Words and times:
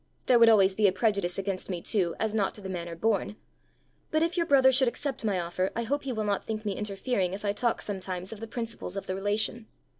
There 0.25 0.39
would 0.39 0.49
always 0.49 0.73
be 0.73 0.87
a 0.87 0.91
prejudice 0.91 1.37
against 1.37 1.69
me 1.69 1.79
too, 1.79 2.15
as 2.19 2.33
not 2.33 2.55
to 2.55 2.61
the 2.61 2.69
manner 2.69 2.95
born. 2.95 3.35
But 4.09 4.23
if 4.23 4.35
your 4.35 4.47
brother 4.47 4.71
should 4.71 4.87
accept 4.87 5.23
my 5.23 5.39
offer, 5.39 5.69
I 5.75 5.83
hope 5.83 6.05
he 6.05 6.11
will 6.11 6.23
not 6.23 6.43
think 6.43 6.65
me 6.65 6.75
interfering 6.75 7.33
if 7.35 7.45
I 7.45 7.53
talk 7.53 7.83
sometimes 7.83 8.33
of 8.33 8.39
the 8.39 8.47
principles 8.47 8.97
of 8.97 9.05
the 9.05 9.13
relation. 9.13 9.67